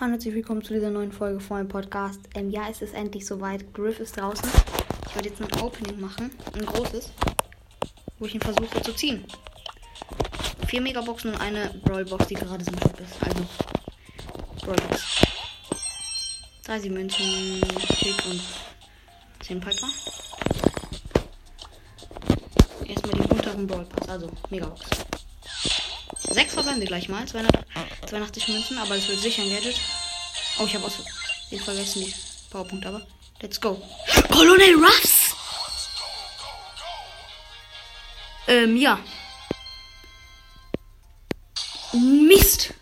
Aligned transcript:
Hallo 0.00 0.12
und 0.12 0.14
herzlich 0.14 0.34
willkommen 0.34 0.62
zu 0.62 0.72
dieser 0.72 0.88
neuen 0.88 1.12
Folge 1.12 1.40
von 1.40 1.58
meinem 1.58 1.68
Podcast. 1.68 2.20
Ähm, 2.34 2.48
ja, 2.48 2.62
es 2.70 2.80
ist 2.80 2.94
endlich 2.94 3.26
soweit. 3.26 3.74
Griff 3.74 4.00
ist 4.00 4.16
draußen. 4.18 4.48
Ich 5.06 5.14
werde 5.14 5.28
jetzt 5.28 5.42
ein 5.42 5.60
Opening 5.60 6.00
machen, 6.00 6.30
ein 6.54 6.64
großes, 6.64 7.12
wo 8.18 8.24
ich 8.24 8.34
ihn 8.34 8.40
versuche 8.40 8.80
zu 8.80 8.94
ziehen. 8.94 9.26
Vier 10.68 10.80
Megaboxen 10.80 11.34
und 11.34 11.40
eine 11.42 11.78
Brawlbox, 11.84 12.28
die 12.28 12.34
gerade 12.34 12.64
im 12.64 12.80
Shop 12.80 12.98
ist. 12.98 13.22
Also, 13.22 13.46
Brawlbox. 14.64 15.20
30 16.64 16.90
Münzen, 16.92 17.60
Tick 17.98 18.24
und 18.24 18.42
10 19.40 19.60
Piper. 19.60 19.88
Erstmal 22.86 23.12
den 23.12 23.30
unteren 23.32 23.66
Brawlpass, 23.66 24.08
also 24.08 24.30
Megabox. 24.48 25.09
Sechs 26.30 26.54
verbleiben 26.54 26.80
wir 26.80 26.86
gleich 26.86 27.08
mal. 27.08 27.26
200, 27.26 27.66
82 28.06 28.48
Münzen, 28.48 28.78
aber 28.78 28.96
es 28.96 29.08
wird 29.08 29.20
sicher 29.20 29.42
ein 29.42 29.50
Gadget. 29.50 29.80
Oh, 30.58 30.64
ich 30.64 30.74
habe 30.74 30.86
aus 30.86 30.98
den 31.50 31.58
vergessen 31.58 32.04
die 32.04 32.14
Powerpunkte, 32.50 32.88
aber 32.88 33.06
let's 33.40 33.60
go. 33.60 33.82
Colonel 34.30 34.76
Ruffs! 34.76 35.34
Ähm, 38.46 38.76
ja. 38.76 39.00
Mist! 41.92 42.74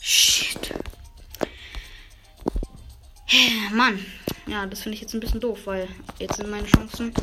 Shit. 0.00 0.74
Mann. 3.72 4.04
Ja, 4.46 4.66
das 4.66 4.80
finde 4.82 4.96
ich 4.96 5.00
jetzt 5.00 5.14
ein 5.14 5.20
bisschen 5.20 5.40
doof, 5.40 5.60
weil 5.64 5.88
jetzt 6.18 6.36
sind 6.36 6.50
meine 6.50 6.66
Chancen 6.66 7.14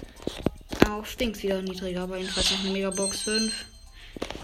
auf 0.89 1.15
Dings 1.15 1.41
wieder 1.43 1.61
niedriger. 1.61 2.03
Aber 2.03 2.17
jedenfalls 2.17 2.51
noch 2.51 2.59
eine 2.61 2.71
Megabox 2.71 3.21
5. 3.21 3.65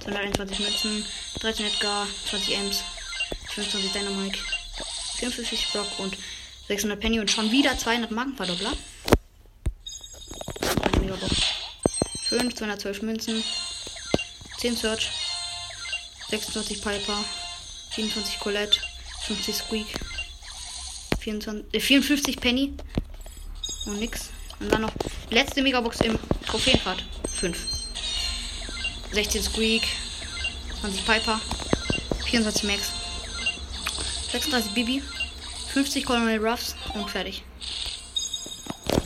221 0.10 0.60
Münzen, 0.60 1.06
13 1.40 1.66
Edgar, 1.68 2.08
20 2.30 2.56
Ems, 2.56 2.84
25 3.54 3.92
Dynamite, 3.92 4.40
54 5.18 5.68
Block 5.72 6.00
und 6.00 6.18
600 6.68 7.00
Penny 7.00 7.20
und 7.20 7.30
schon 7.30 7.52
wieder 7.52 7.78
200 7.78 8.10
Markenverdoppler. 8.10 8.74
Eine 10.82 11.00
Megabox. 11.00 11.36
5, 12.24 12.56
212 12.56 13.02
Münzen, 13.04 13.44
10 14.60 14.78
Search, 14.78 15.10
26 16.30 16.82
Piper, 16.82 17.24
27 17.96 18.40
Colette, 18.40 18.80
50 19.26 19.56
Squeak, 19.56 19.88
24, 21.20 21.74
äh, 21.74 21.80
54 21.80 22.40
Penny 22.40 22.74
und 23.86 24.00
nix. 24.00 24.30
Und 24.60 24.72
dann 24.72 24.82
noch 24.82 24.94
letzte 25.30 25.62
Megabox 25.62 26.02
im 26.02 26.20
Trophäenfahrt. 26.46 27.04
5. 27.32 27.79
16 29.12 29.42
Squeak, 29.42 29.88
20 30.82 31.06
Piper, 31.06 31.40
24 32.26 32.64
Max, 32.64 32.92
36 34.32 34.74
Bibi, 34.74 35.02
50 35.74 36.06
Colonel 36.06 36.40
Ruffs 36.46 36.76
und 36.94 37.10
fertig. 37.10 37.44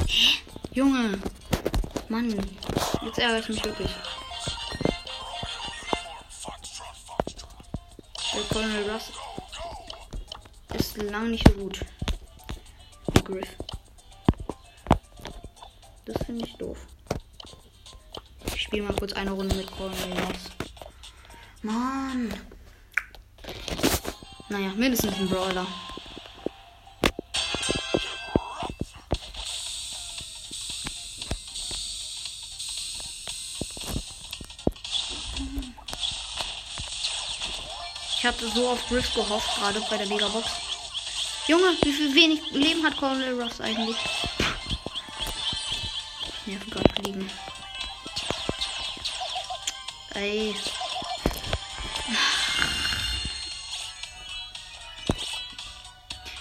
Hä? 0.07 0.39
Junge! 0.73 1.19
Mann, 2.09 2.29
jetzt 3.05 3.17
ärgere 3.17 3.39
ich 3.39 3.49
mich 3.49 3.63
wirklich. 3.63 3.89
Der 8.33 8.43
Colonel 8.49 8.89
Ruffs 8.89 9.11
ist 10.77 10.97
lang 10.97 11.31
nicht 11.31 11.47
so 11.47 11.53
gut. 11.53 11.79
Griff. 13.23 13.55
Das 16.05 16.25
finde 16.25 16.45
ich 16.45 16.53
doof 16.55 16.77
spiele 18.73 18.87
mal 18.87 18.95
kurz 18.95 19.13
eine 19.13 19.29
Runde 19.29 19.55
mit 19.55 19.69
Cornelius. 19.71 20.49
Mann. 21.61 22.33
Naja, 24.49 24.71
mindestens 24.75 25.13
ein 25.13 25.29
Brawler. 25.29 25.67
Ich 38.17 38.25
hatte 38.25 38.47
so 38.55 38.69
auf 38.69 38.87
Griff 38.87 39.13
gehofft, 39.13 39.55
gerade 39.59 39.81
bei 39.87 39.97
der 39.97 40.07
Megabox. 40.07 40.47
Junge, 41.47 41.77
wie 41.83 41.93
viel 41.93 42.15
wenig 42.15 42.39
Leben 42.53 42.83
hat 42.83 42.97
Cornel 42.97 43.39
Ross 43.39 43.61
eigentlich? 43.61 43.97
Nerven 46.47 46.71
gerade 46.71 46.89
fliegen. 46.95 47.29
Ey. 50.15 50.55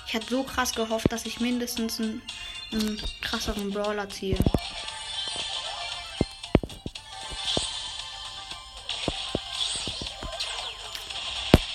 Ich 0.06 0.14
hatte 0.14 0.26
so 0.28 0.42
krass 0.42 0.74
gehofft, 0.74 1.10
dass 1.10 1.24
ich 1.24 1.40
mindestens 1.40 1.98
einen, 1.98 2.22
einen 2.70 3.02
krasseren 3.22 3.70
Brawler 3.70 4.10
ziehe. 4.10 4.36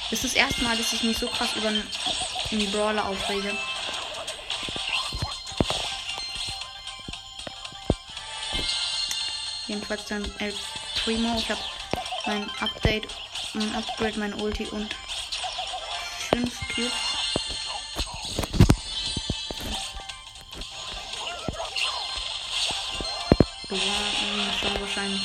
Das 0.10 0.24
ist 0.24 0.24
das 0.24 0.34
erste 0.36 0.64
Mal, 0.64 0.78
dass 0.78 0.94
ich 0.94 1.04
mich 1.04 1.18
so 1.18 1.28
krass 1.28 1.56
über 1.56 1.70
einen 1.70 2.72
Brawler 2.72 3.06
aufrege. 3.06 3.58
Jedenfalls 9.68 10.06
dann 10.06 10.24
El 10.40 10.54
Primo. 11.04 11.36
Ich 11.38 11.50
habe 11.50 11.60
mein 12.28 12.50
Update, 12.60 13.08
mein 13.54 13.74
Upgrade, 13.76 14.20
mein 14.20 14.34
Ulti 14.34 14.66
und 14.66 14.94
5 16.30 16.68
Cubes. 16.68 16.92
Bewahren, 23.70 24.54
schon 24.60 24.82
wahrscheinlich. 24.82 25.22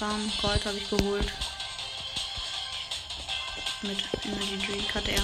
Bam, 0.00 0.32
Gold 0.42 0.66
habe 0.66 0.78
ich 0.78 0.90
geholt. 0.90 1.32
Mit 3.82 3.98
Energy 4.24 4.58
Drink 4.66 4.94
hatte 4.94 5.12
er. 5.12 5.22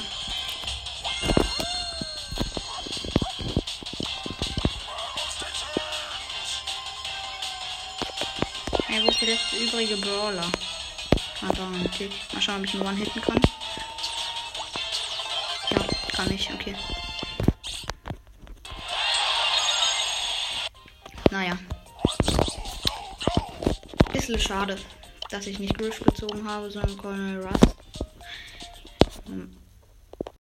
Wo 9.04 9.10
ist 9.10 9.20
der 9.20 9.28
letzte 9.28 9.56
übrige 9.56 9.96
Brawler? 9.98 10.50
Ah, 11.42 11.52
da, 11.52 11.68
okay. 11.84 12.08
Mal 12.32 12.40
schauen, 12.40 12.60
ob 12.60 12.64
ich 12.64 12.74
ihn 12.74 12.80
one 12.80 12.96
hitten 12.96 13.20
kann. 13.20 13.40
Ja, 15.70 15.84
kann 16.14 16.32
ich, 16.32 16.50
okay. 16.52 16.74
Naja. 21.30 21.58
Bisschen 24.12 24.40
schade, 24.40 24.78
dass 25.28 25.46
ich 25.46 25.58
nicht 25.58 25.76
Griff 25.76 26.00
gezogen 26.00 26.48
habe, 26.48 26.70
sondern 26.70 26.96
Colonel 26.96 27.46
Russ. 27.46 27.60
Hm. 29.26 29.63